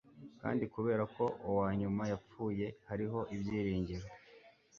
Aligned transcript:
Kandi 0.41 0.63
kubera 0.73 1.03
ko 1.15 1.25
uwanyuma 1.49 2.03
yapfuye 2.11 2.65
hariho 2.89 3.19
ibyiringiro 3.35 4.05